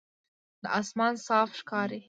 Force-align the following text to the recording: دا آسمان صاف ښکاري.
دا 0.61 0.69
آسمان 0.81 1.13
صاف 1.27 1.49
ښکاري. 1.59 1.99